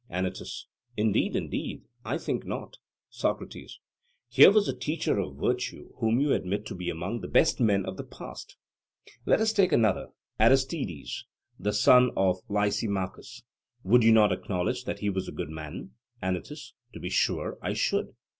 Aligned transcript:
ANYTUS: 0.09 0.65
Indeed, 0.97 1.35
indeed, 1.35 1.83
I 2.03 2.17
think 2.17 2.43
not. 2.43 2.77
SOCRATES: 3.11 3.79
Here 4.29 4.51
was 4.51 4.67
a 4.67 4.75
teacher 4.75 5.19
of 5.19 5.35
virtue 5.37 5.93
whom 5.97 6.19
you 6.19 6.33
admit 6.33 6.65
to 6.65 6.73
be 6.73 6.89
among 6.89 7.21
the 7.21 7.27
best 7.27 7.59
men 7.59 7.85
of 7.85 7.97
the 7.97 8.03
past. 8.03 8.57
Let 9.27 9.39
us 9.41 9.53
take 9.53 9.71
another, 9.71 10.07
Aristides, 10.39 11.27
the 11.59 11.71
son 11.71 12.09
of 12.17 12.41
Lysimachus: 12.49 13.43
would 13.83 14.01
you 14.03 14.11
not 14.11 14.31
acknowledge 14.31 14.85
that 14.85 15.01
he 15.01 15.11
was 15.11 15.27
a 15.27 15.31
good 15.31 15.51
man? 15.51 15.91
ANYTUS: 16.23 16.73
To 16.95 16.99
be 16.99 17.11
sure 17.11 17.59
I 17.61 17.73
should. 17.73 18.15